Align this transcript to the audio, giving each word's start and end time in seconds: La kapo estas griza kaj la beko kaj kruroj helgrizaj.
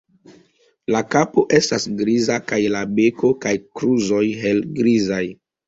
La 0.95 1.01
kapo 1.15 1.43
estas 1.57 1.85
griza 1.99 2.39
kaj 2.53 2.61
la 2.77 2.83
beko 2.97 3.33
kaj 3.47 3.55
kruroj 3.79 4.25
helgrizaj. 4.43 5.25